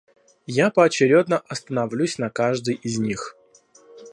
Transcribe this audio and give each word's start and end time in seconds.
Я 0.47 0.71
поочередно 0.71 1.37
остановлюсь 1.47 2.17
на 2.17 2.31
каждой 2.31 2.73
из 2.73 2.97
них. 2.97 3.37